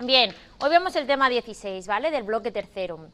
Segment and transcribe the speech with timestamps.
[0.00, 2.10] Bien, hoy vemos el tema 16, ¿vale?
[2.10, 3.08] Del bloque tercero.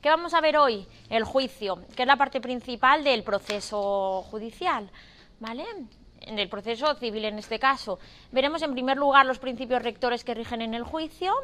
[0.00, 0.86] ¿Qué vamos a ver hoy?
[1.08, 4.90] El juicio, que es la parte principal del proceso judicial,
[5.40, 5.64] ¿vale?
[6.20, 7.98] En el proceso civil en este caso.
[8.30, 11.34] Veremos en primer lugar los principios rectores que rigen en el juicio,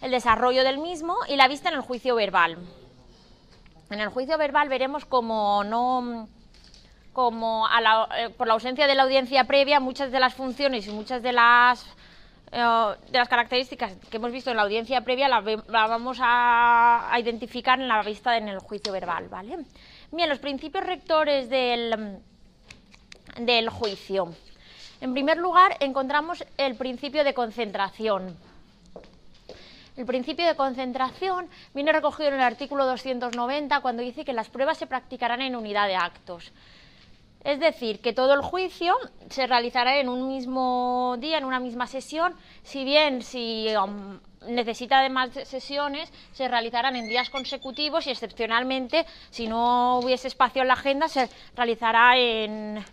[0.00, 2.56] el desarrollo del mismo y la vista en el juicio verbal.
[3.90, 6.28] En el juicio verbal veremos como no
[7.16, 11.22] como eh, por la ausencia de la audiencia previa muchas de las funciones y muchas
[11.22, 11.82] de las
[12.52, 17.88] eh, características que hemos visto en la audiencia previa las la vamos a, identificar en
[17.88, 19.64] la vista en el juicio verbal, ¿vale?
[20.12, 22.20] Bien, los principios rectores del
[23.70, 24.34] juicio.
[25.00, 28.36] En primer lugar, encontramos el principio de concentración.
[29.96, 34.76] El principio de concentración viene recogido en el artículo 290 cuando dice que las pruebas
[34.76, 36.52] se practicarán en unidad de actos.
[37.44, 38.94] Es decir, que todo el juicio
[39.30, 45.00] se realizará en un mismo día, en una misma sesión, si bien si um, necesita
[45.00, 50.68] de más sesiones, se realizarán en días consecutivos y excepcionalmente, si no hubiese espacio en
[50.68, 52.84] la agenda, se realizará en,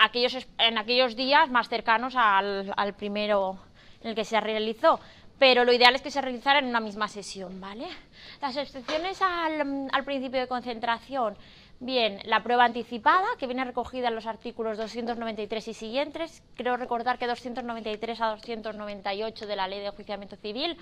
[0.00, 3.58] aquellos, en aquellos días más cercanos al, primero
[4.02, 5.00] en el que se realizó.
[5.38, 7.88] Pero lo ideal es que se realizara en una misma sesión, ¿vale?
[8.40, 11.36] Las excepciones al, al principio de concentración
[11.84, 17.18] Bien, la prueba anticipada, que viene recogida en los artículos 293 y siguientes, creo recordar
[17.18, 20.76] que 293 a 298 de la Ley de Enjuiciamiento Civil,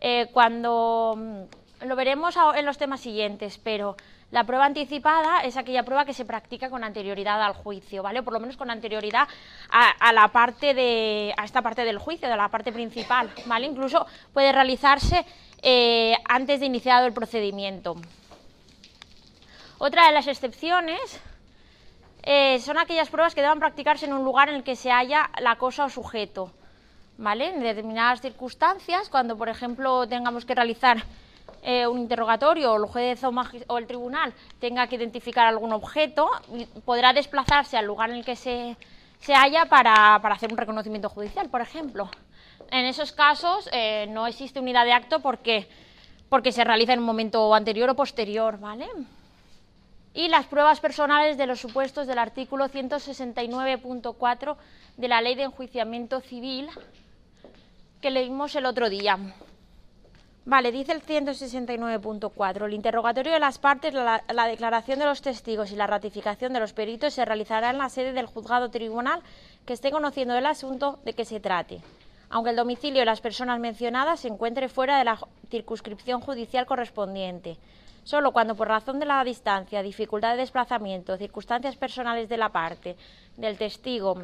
[0.00, 3.96] eh, cuando mm, lo veremos en los temas siguientes, pero
[4.30, 8.22] la prueba anticipada es aquella prueba que se practica con anterioridad al juicio, ¿vale?
[8.22, 9.26] por lo menos con anterioridad
[9.70, 13.66] a, la parte de, a esta parte del juicio, de la parte principal, ¿vale?
[13.66, 15.26] Incluso puede realizarse
[15.62, 17.96] eh, antes de iniciado el procedimiento.
[19.78, 21.20] Otra de las excepciones
[22.24, 25.30] eh, son aquellas pruebas que deban practicarse en un lugar en el que se haya
[25.40, 26.50] la cosa o sujeto.
[27.16, 27.48] ¿Vale?
[27.48, 31.02] En determinadas circunstancias, cuando por ejemplo tengamos que realizar
[31.62, 36.28] eh, un interrogatorio o el juez o, el tribunal tenga que identificar algún objeto,
[36.84, 38.76] podrá desplazarse al lugar en el que se,
[39.34, 42.08] haya para, hacer un reconocimiento judicial, por ejemplo.
[42.70, 45.68] En esos casos eh, no existe unidad de acto porque,
[46.28, 48.88] porque se realiza en un momento anterior o posterior, ¿vale?
[50.14, 54.56] Y las pruebas personales de los supuestos del artículo 169.4
[54.96, 56.68] de la Ley de Enjuiciamiento Civil
[58.00, 59.18] que leímos el otro día.
[60.44, 62.64] Vale, dice el 169.4.
[62.64, 66.60] El interrogatorio de las partes, la, la, declaración de los testigos y la ratificación de
[66.60, 69.20] los peritos se realizará en la sede del juzgado tribunal
[69.66, 71.82] que esté conociendo el asunto de que se trate,
[72.30, 75.18] aunque el domicilio de las personas mencionadas se encuentre fuera de la
[75.50, 77.58] circunscripción judicial correspondiente.
[78.08, 82.96] Solo cuando por razón de la distancia, dificultad de desplazamiento, circunstancias personales de la parte,
[83.36, 84.16] del testigo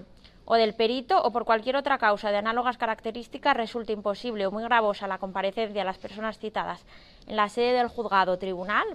[0.47, 4.65] o del perito o por cualquier otra causa de análogas características resulte imposible o muy
[4.65, 6.83] gravosa la comparecencia de las personas citadas
[7.27, 8.87] en la sede del juzgado o tribunal,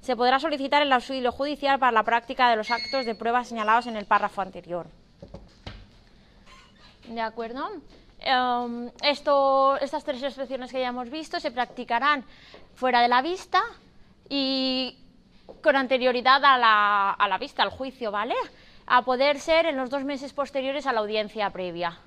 [0.00, 3.86] se podrá solicitar el auxilio judicial para la práctica de los actos de prueba señalados
[3.86, 4.86] en el párrafo anterior.
[7.06, 7.68] ¿De acuerdo?
[8.20, 12.24] Em, estas tres excepciones que ya hemos visto se practicarán
[12.74, 13.60] fuera de la vista,
[14.28, 14.98] y
[15.62, 18.34] con anterioridad a la, a la vista, al juicio, ¿vale?
[18.86, 21.98] A poder ser en los dos meses posteriores a la audiencia previa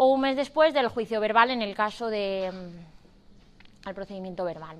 [0.00, 4.76] o un mes después del juicio verbal en el caso del mm, procedimiento verbal.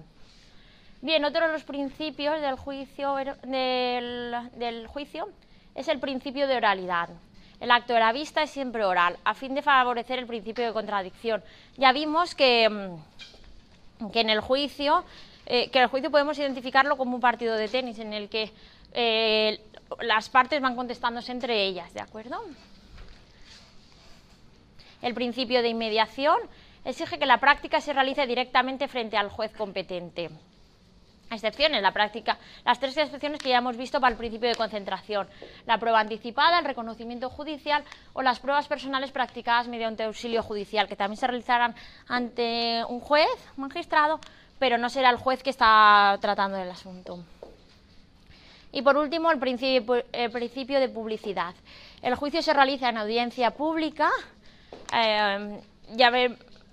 [1.00, 5.28] Bien, otro de los principios del juicio, del, del juicio
[5.74, 7.08] es el principio de oralidad.
[7.58, 10.72] El acto de la vista es siempre oral, a fin de favorecer el principio de
[10.72, 11.42] contradicción.
[11.76, 15.04] Ya vimos que, mm, que en el juicio
[15.50, 18.52] eh, que el juicio podemos identificarlo como un partido de tenis en el que
[18.92, 19.58] eh,
[20.02, 22.38] las partes van contestándose entre ellas, ¿de acuerdo?
[25.00, 26.36] El principio de inmediación
[26.84, 30.28] exige que la práctica se realice directamente frente al juez competente.
[31.30, 35.28] Excepciones, la práctica, las tres excepciones que ya hemos visto para el principio de concentración,
[35.64, 40.96] la prueba anticipada, el reconocimiento judicial o las pruebas personales practicadas mediante auxilio judicial, que
[40.96, 41.74] también se realizarán
[42.06, 44.20] ante un juez, magistrado
[44.58, 47.24] pero no será el juez que está tratando el asunto.
[48.72, 51.54] Y por último, el principio, de publicidad.
[52.02, 54.10] El juicio se realiza en audiencia pública.
[54.92, 55.60] Eh,
[55.94, 56.10] ya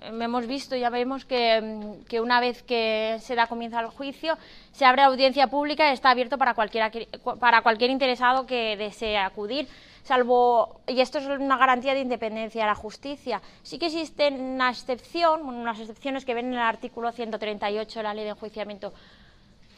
[0.07, 4.37] hemos visto, ya vemos que, una vez que se da comienzo al juicio,
[4.71, 9.67] se abre audiencia pública y está abierto para, para cualquier interesado que desee acudir
[10.05, 14.69] salvo, y esto es una garantía de independencia de la justicia, sí que existe una
[14.69, 18.93] excepción, unas excepciones que ven en el artículo 138 de la Ley de Enjuiciamiento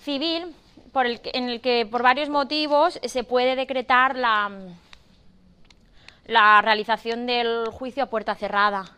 [0.01, 0.53] Civil,
[0.93, 4.51] en el que por varios motivos se puede decretar la,
[6.25, 8.96] la realización del juicio a puerta cerrada.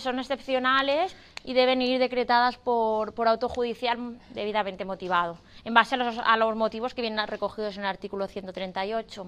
[0.00, 1.14] Son excepcionales
[1.44, 6.56] y deben ir decretadas por, por autojudicial debidamente motivado, en base a los, a los
[6.56, 9.26] motivos que vienen recogidos en el artículo 138.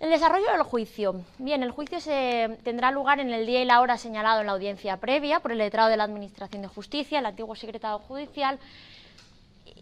[0.00, 1.24] El desarrollo del juicio.
[1.38, 4.52] Bien, el juicio se tendrá lugar en el día y la hora señalado en la
[4.52, 8.58] audiencia previa por el letrado de la Administración de Justicia, el antiguo secretado judicial,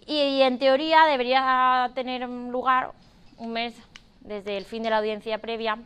[0.06, 2.92] y, en teoría debería tener lugar
[3.38, 3.74] un mes
[4.20, 5.78] desde el fin de la audiencia previa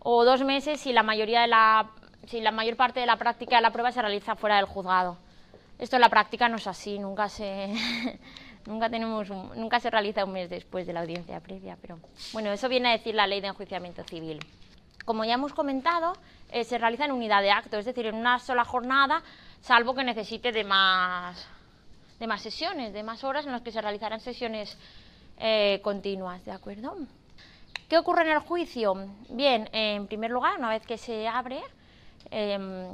[0.00, 1.90] o dos meses si la mayoría de la
[2.26, 5.18] si la mayor parte de la práctica de la prueba se realiza fuera del juzgado.
[5.78, 7.74] Esto en la práctica no es así, nunca se
[8.66, 11.98] nunca tenemos nunca se realiza un mes después de la audiencia previa, pero
[12.32, 14.38] bueno, eso viene a decir la ley de enjuiciamiento civil.
[15.04, 16.12] Como ya hemos comentado,
[16.52, 19.22] eh, se realiza en unidad de acto, es decir, en una sola jornada,
[19.60, 21.48] salvo que necesite de más
[22.20, 24.78] de más sesiones, de más horas en las que se realizarán sesiones
[25.38, 26.96] eh, continuas, ¿de acuerdo?
[27.88, 28.94] ¿Qué ocurre en el juicio?
[29.28, 31.60] Bien, en primer lugar, una vez que se abre,
[32.30, 32.88] em,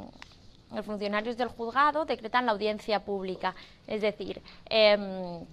[0.74, 3.54] los funcionarios del juzgado decretan la audiencia pública,
[3.86, 5.44] es decir, em,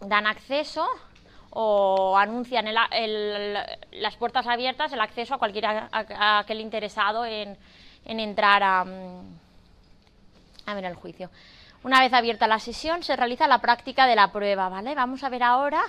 [0.00, 0.86] dan acceso
[1.50, 7.58] o anuncian las puertas abiertas, el acceso a cualquier aquel interesado en,
[8.04, 8.84] entrar a,
[10.66, 11.30] a ver el juicio.
[11.82, 14.94] Una vez abierta la sesión, se realiza la práctica de la prueba, ¿vale?
[14.94, 15.82] Vamos a ver ahora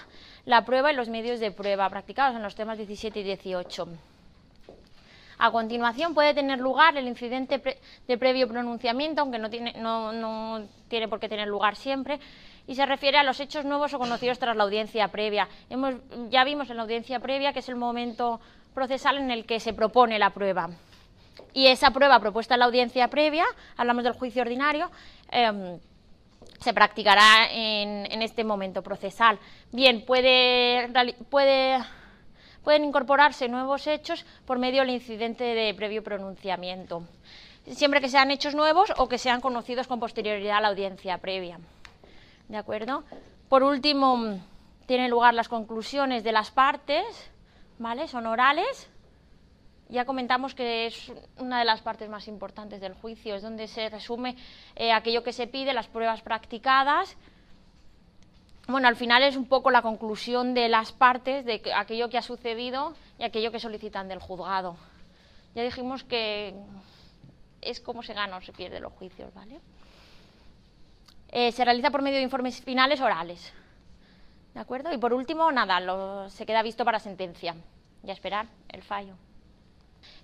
[0.45, 3.87] la prueba y los medios de prueba practicados en los temas 17 y 18.
[5.43, 7.59] A continuación puede tener lugar el incidente
[8.07, 12.19] de previo pronunciamiento, aunque no tiene, no, tiene por qué tener lugar siempre,
[12.67, 15.49] y se refiere a los hechos nuevos o conocidos tras la audiencia previa.
[15.67, 15.95] Hemos,
[16.29, 18.39] ya vimos en la audiencia previa que es el momento
[18.75, 20.69] procesal en el que se propone la prueba.
[21.53, 23.45] Y esa prueba propuesta en la audiencia previa,
[23.77, 24.91] hablamos del juicio ordinario,
[25.31, 25.79] em,
[26.59, 29.39] se practicará en, este momento procesal.
[29.71, 30.87] Bien, puede,
[31.31, 31.79] puede,
[32.63, 37.03] pueden incorporarse nuevos hechos por medio del incidente de previo pronunciamiento,
[37.67, 41.59] siempre que sean hechos nuevos o que sean conocidos con posterioridad a la audiencia previa.
[42.47, 43.03] ¿De acuerdo?
[43.49, 44.39] Por último,
[44.85, 47.05] tienen lugar las conclusiones de las partes,
[47.79, 48.07] ¿vale?
[48.07, 48.89] Son orales
[49.91, 53.89] ya comentamos que es una de las partes más importantes del juicio, es donde se
[53.89, 54.37] resume
[54.75, 57.17] eh, aquello que se pide, las pruebas practicadas.
[58.71, 62.21] Bueno, al final es un poco la conclusión de las partes de aquello que ha
[62.21, 64.77] sucedido y aquello que solicitan del juzgado.
[65.53, 66.55] Ya dijimos que
[67.59, 69.59] es como se gana o se pierde los juicios, ¿vale?
[71.31, 73.53] Eh, se realiza por medio de informes finales orales.
[74.53, 74.93] ¿De acuerdo?
[74.93, 77.55] Y por último, nada, se queda visto para sentencia
[78.03, 79.15] y a esperar el fallo.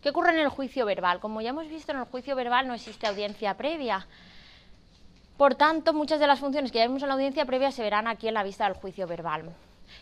[0.02, 1.20] ¿Qué ocurre en el juicio verbal?
[1.20, 4.08] Como ya hemos visto, en el juicio verbal no existe audiencia previa.
[5.38, 8.07] Por tanto, muchas de las funciones que ya vimos en la audiencia previa se verán
[8.07, 9.54] aquí en la vista del juicio verbal.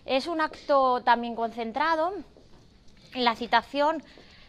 [0.06, 2.14] Es un acto también concentrado.
[3.14, 4.02] La citación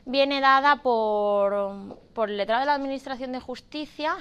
[0.04, 1.98] viene dada por,
[2.28, 4.16] el letrado de la Administración de Justicia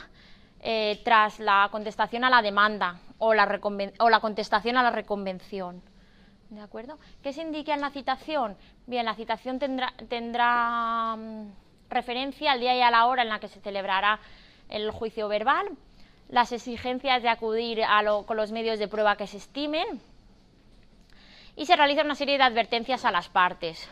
[0.60, 3.60] eh, tras la contestación a la demanda o la,
[4.00, 5.84] o la contestación a la reconvención.
[6.50, 6.98] ¿De acuerdo?
[7.22, 8.58] ¿Qué se indica en la citación?
[8.88, 11.52] Bien, la citación tendrá, tendrá mm,
[11.90, 14.20] referencia al día y a la hora en la que se celebrará
[14.70, 15.68] el juicio verbal,
[16.30, 17.82] las exigencias de acudir
[18.26, 20.02] con los medios de prueba que se estimen
[21.56, 23.90] y se realiza una serie de advertencias a las partes.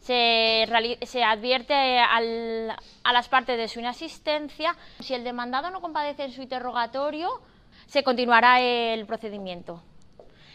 [0.00, 0.66] Se,
[1.02, 4.76] se advierte a las partes de su inasistencia.
[5.00, 7.40] Si el demandado no compadece en su interrogatorio,
[7.86, 9.82] se continuará el procedimiento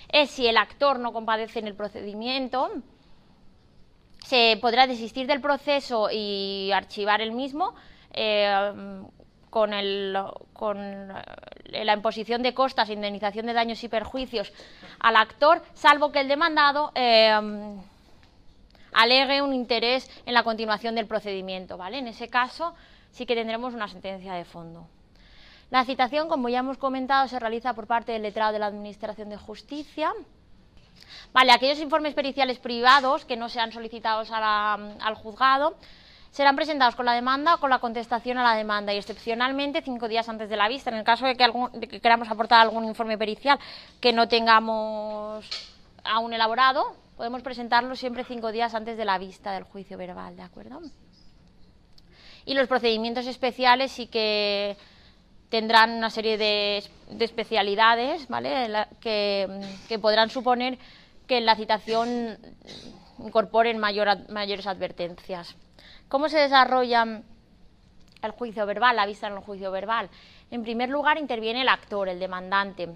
[0.09, 2.71] es si el actor no compadece en el procedimiento,
[4.23, 7.75] se podrá desistir del proceso y archivar el mismo
[8.13, 9.01] eh,
[9.49, 10.33] con, la
[11.93, 14.51] imposición de costas, indemnización de daños y perjuicios
[14.99, 17.31] al actor, salvo que el demandado eh,
[18.93, 21.77] alegue un interés en la continuación del procedimiento.
[21.77, 21.99] ¿vale?
[21.99, 22.73] En ese caso
[23.11, 24.87] sí que tendremos una sentencia de fondo.
[25.69, 29.29] La citación, como ya hemos comentado, se realiza por parte del letrado de la Administración
[29.29, 30.13] de Justicia.
[31.33, 35.75] Vale, aquellos informes periciales privados que no sean solicitados al juzgado
[36.37, 40.07] serán presentados con la demanda o con la contestación a la demanda y excepcionalmente cinco
[40.07, 40.91] días antes de la vista.
[40.91, 43.57] En el caso de que, de que queramos aportar algún informe pericial
[43.99, 45.49] que no tengamos
[46.03, 50.43] aún elaborado, podemos presentarlo siempre cinco días antes de la vista del juicio verbal, ¿de
[50.43, 50.79] acuerdo?
[52.45, 54.77] Y los procedimientos especiales sí que
[55.49, 56.83] tendrán una serie de,
[57.19, 58.27] especialidades
[59.01, 60.77] que, podrán suponer
[61.25, 62.37] que la citación
[63.17, 65.55] incorporen mayores advertencias.
[66.09, 67.21] ¿Cómo se desarrolla
[68.21, 70.09] el juicio verbal, la vista en el juicio verbal?
[70.49, 72.87] En primer lugar, interviene el actor, el demandante,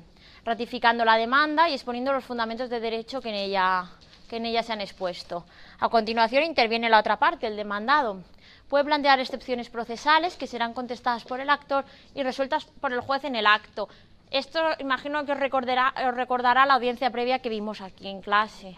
[0.45, 5.45] ratificando la demanda y exponiendo los fundamentos de derecho que en ella, se han expuesto.
[5.81, 8.23] A continuación interviene la otra parte, el demandado.
[8.69, 11.83] Puede plantear excepciones procesales que serán contestadas por el actor
[12.15, 13.89] y resueltas por el juez en el acto.
[14.29, 18.77] Esto imagino que os recordará, os recordará la audiencia previa que vimos aquí en clase,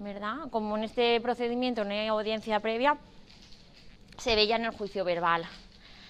[0.00, 0.50] ¿verdad?
[0.50, 2.98] Como en este procedimiento no hay audiencia previa,
[4.22, 5.44] se veía en el juicio verbal.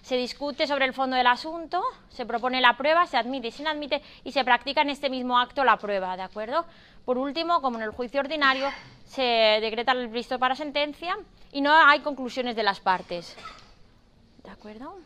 [0.02, 3.66] Se discute sobre el fondo del asunto, se propone la prueba, se admite y se
[3.66, 6.66] admite y se practica en este mismo acto la prueba, ¿de acuerdo?
[7.06, 8.68] Por último, como en el juicio ordinario,
[9.06, 9.22] se
[9.62, 11.16] decreta el visto para sentencia
[11.52, 13.34] y no hay conclusiones de las partes.
[14.44, 14.98] ¿De acuerdo?